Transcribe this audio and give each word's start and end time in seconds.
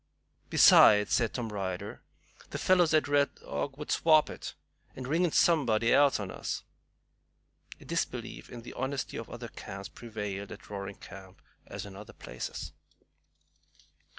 "Besides," 0.49 1.13
said 1.13 1.31
Tom 1.31 1.49
Ryder, 1.53 2.01
"them 2.49 2.57
fellows 2.57 2.91
at 2.91 3.07
Red 3.07 3.35
Dog 3.35 3.77
would 3.77 3.91
swap 3.91 4.31
it, 4.31 4.55
and 4.95 5.07
ring 5.07 5.23
in 5.23 5.31
somebody 5.31 5.93
else 5.93 6.19
on 6.19 6.31
us." 6.31 6.63
A 7.79 7.85
disbelief 7.85 8.49
in 8.49 8.63
the 8.63 8.73
honesty 8.73 9.15
of 9.15 9.29
other 9.29 9.47
camps 9.49 9.89
prevailed 9.89 10.51
at 10.51 10.71
Roaring 10.71 10.97
Camp, 10.97 11.39
as 11.67 11.85
in 11.85 11.95
other 11.95 12.13
places. 12.13 12.71